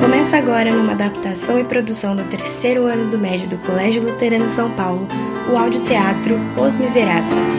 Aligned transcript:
Começa 0.00 0.36
agora 0.36 0.74
numa 0.74 0.90
adaptação 0.90 1.60
e 1.60 1.64
produção 1.64 2.16
do 2.16 2.24
terceiro 2.24 2.86
ano 2.86 3.08
do 3.08 3.16
médio 3.16 3.48
do 3.48 3.56
Colégio 3.58 4.02
Luterano 4.02 4.50
São 4.50 4.74
Paulo, 4.74 5.06
o 5.48 5.56
audioteatro 5.56 6.34
Os 6.60 6.76
Miseráveis. 6.76 7.54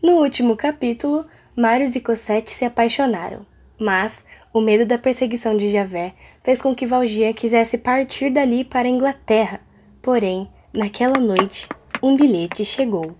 No 0.00 0.20
último 0.22 0.56
capítulo, 0.56 1.26
Marius 1.56 1.96
e 1.96 2.00
Cosette 2.00 2.52
se 2.52 2.64
apaixonaram, 2.64 3.44
mas 3.76 4.24
o 4.52 4.60
medo 4.60 4.86
da 4.86 4.98
perseguição 4.98 5.56
de 5.56 5.68
Javé 5.68 6.14
fez 6.44 6.62
com 6.62 6.76
que 6.76 6.86
Valjean 6.86 7.32
quisesse 7.32 7.76
partir 7.76 8.30
dali 8.30 8.64
para 8.64 8.86
a 8.86 8.90
Inglaterra. 8.90 9.60
Porém, 10.00 10.48
naquela 10.72 11.18
noite, 11.18 11.68
um 12.00 12.16
bilhete 12.16 12.64
chegou. 12.64 13.16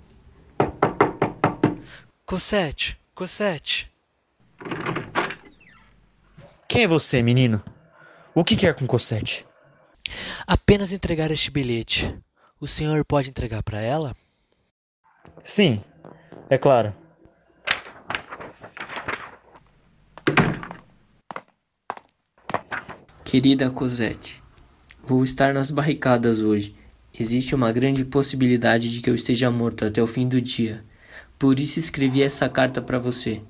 Cosette, 2.26 2.98
Cosette. 3.14 3.88
Quem 6.68 6.82
é 6.82 6.88
você, 6.88 7.22
menino? 7.22 7.62
O 8.34 8.42
que 8.42 8.56
quer 8.56 8.74
com 8.74 8.84
Cosette? 8.84 9.46
Apenas 10.44 10.90
entregar 10.90 11.30
este 11.30 11.52
bilhete. 11.52 12.18
O 12.60 12.66
senhor 12.66 13.04
pode 13.04 13.30
entregar 13.30 13.62
para 13.62 13.80
ela? 13.80 14.12
Sim, 15.44 15.80
é 16.50 16.58
claro. 16.58 16.92
Querida 23.24 23.70
Cosette, 23.70 24.42
vou 25.00 25.22
estar 25.22 25.54
nas 25.54 25.70
barricadas 25.70 26.42
hoje. 26.42 26.74
Existe 27.16 27.54
uma 27.54 27.70
grande 27.70 28.04
possibilidade 28.04 28.90
de 28.90 29.00
que 29.00 29.08
eu 29.08 29.14
esteja 29.14 29.48
morto 29.48 29.84
até 29.84 30.02
o 30.02 30.08
fim 30.08 30.26
do 30.28 30.40
dia. 30.40 30.84
Por 31.38 31.60
isso 31.60 31.78
escrevi 31.78 32.22
essa 32.22 32.48
carta 32.48 32.80
para 32.80 32.98
você, 32.98 33.42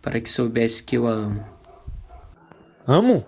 para 0.00 0.20
que 0.20 0.30
soubesse 0.30 0.82
que 0.82 0.96
eu 0.96 1.08
a 1.08 1.12
amo. 1.12 1.44
Amo? 2.86 3.26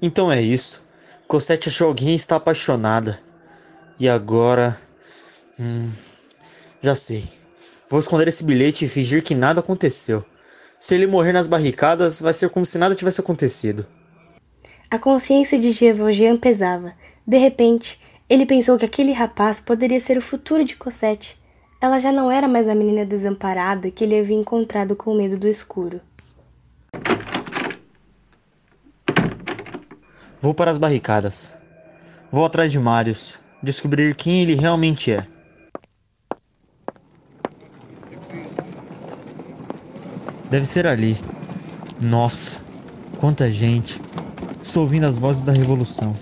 Então 0.00 0.30
é 0.30 0.40
isso. 0.40 0.82
Cosette 1.26 1.68
achou 1.68 1.88
alguém 1.88 2.10
e 2.10 2.16
está 2.16 2.36
apaixonada. 2.36 3.20
E 3.98 4.08
agora. 4.08 4.78
Hum, 5.58 5.90
já 6.82 6.94
sei. 6.94 7.24
Vou 7.88 8.00
esconder 8.00 8.28
esse 8.28 8.44
bilhete 8.44 8.84
e 8.84 8.88
fingir 8.88 9.22
que 9.22 9.34
nada 9.34 9.60
aconteceu. 9.60 10.24
Se 10.78 10.94
ele 10.94 11.06
morrer 11.06 11.32
nas 11.32 11.48
barricadas, 11.48 12.20
vai 12.20 12.34
ser 12.34 12.50
como 12.50 12.64
se 12.64 12.78
nada 12.78 12.94
tivesse 12.94 13.20
acontecido. 13.20 13.86
A 14.90 14.98
consciência 14.98 15.58
de 15.58 15.72
Jean 15.72 16.36
pesava. 16.36 16.94
De 17.26 17.38
repente, 17.38 18.00
ele 18.28 18.46
pensou 18.46 18.78
que 18.78 18.84
aquele 18.84 19.12
rapaz 19.12 19.60
poderia 19.60 20.00
ser 20.00 20.18
o 20.18 20.22
futuro 20.22 20.64
de 20.64 20.76
Cosette. 20.76 21.38
Ela 21.80 21.98
já 21.98 22.10
não 22.10 22.30
era 22.30 22.48
mais 22.48 22.68
a 22.68 22.74
menina 22.74 23.04
desamparada 23.04 23.90
que 23.90 24.02
ele 24.02 24.18
havia 24.18 24.36
encontrado 24.36 24.96
com 24.96 25.14
medo 25.14 25.38
do 25.38 25.46
escuro. 25.46 26.00
Vou 30.40 30.54
para 30.54 30.70
as 30.70 30.78
barricadas. 30.78 31.56
Vou 32.30 32.44
atrás 32.44 32.72
de 32.72 32.78
Marius, 32.78 33.38
descobrir 33.62 34.14
quem 34.14 34.42
ele 34.42 34.54
realmente 34.54 35.12
é. 35.12 35.26
Deve 40.50 40.64
ser 40.64 40.86
ali. 40.86 41.16
Nossa, 42.00 42.58
quanta 43.18 43.50
gente. 43.50 44.00
Estou 44.62 44.84
ouvindo 44.84 45.04
as 45.04 45.18
vozes 45.18 45.42
da 45.42 45.52
revolução. 45.52 46.14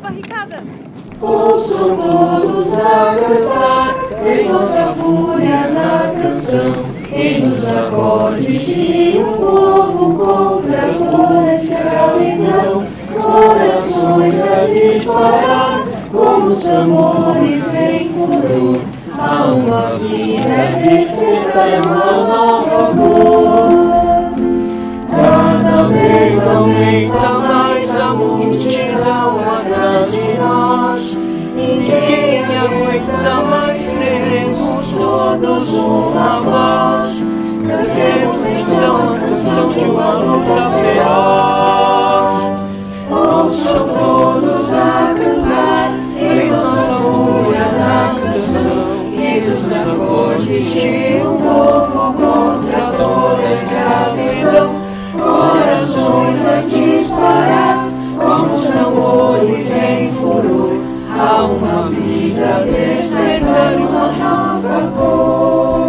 Para 0.00 0.08
as 0.10 0.14
barricadas! 0.14 0.64
Ouçam 1.20 1.96
todos 1.96 2.74
a 2.74 3.16
cantar, 3.16 3.96
exalce 4.26 4.78
a 4.78 4.86
fúria 4.88 5.68
na 5.68 6.12
canção, 6.20 6.74
eis 7.10 7.44
os 7.44 7.66
acordes 7.66 8.66
de 8.66 9.18
um 9.18 9.32
povo 9.38 10.14
contra 10.18 10.92
toda 10.92 11.54
escravidão, 11.54 12.84
corações 13.14 14.40
a 14.42 14.66
disparar, 14.66 15.82
como 16.12 16.46
os 16.48 16.60
tambores 16.60 17.72
em 17.74 18.08
furor, 18.10 18.80
a 19.18 19.46
uma 19.46 19.96
vida 19.96 20.72
despertar 20.84 21.80
uma 21.82 22.12
nova 22.26 22.94
cor. 22.94 23.96
Cada 25.10 25.82
vez 25.88 26.42
aumenta 26.46 27.35
multidão 28.36 29.40
atrás 29.40 30.12
de 30.12 30.34
nós. 30.38 31.16
Ninguém 31.54 32.44
aguenta 32.44 33.34
mais, 33.48 33.78
seremos 33.78 34.92
todos 34.92 35.68
uma 35.70 36.15
tambores 59.56 59.70
em 59.70 60.08
furor, 60.12 60.72
há 61.18 61.44
uma 61.44 61.88
vida 61.88 62.64
despertar 62.66 63.76
uma 63.76 64.12
nova 64.12 64.92
cor. 64.94 65.86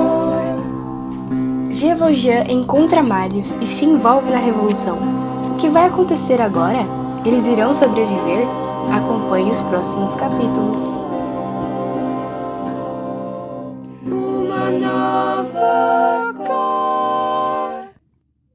Jean 1.72 1.96
Valjean 1.96 2.46
encontra 2.48 3.04
Marius 3.04 3.56
e 3.62 3.68
se 3.68 3.86
envolve 3.86 4.32
na 4.32 4.40
revolução. 4.40 4.98
O 5.52 5.56
que 5.58 5.70
vai 5.70 5.86
acontecer 5.86 6.42
agora? 6.42 6.86
Eles 7.26 7.46
irão 7.46 7.74
sobreviver? 7.74 8.48
Acompanhe 8.92 9.52
os 9.52 9.62
próximos 9.64 10.16
capítulos. 10.16 11.07